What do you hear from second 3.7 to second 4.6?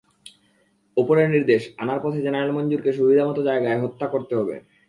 হত্যা করতে হবে।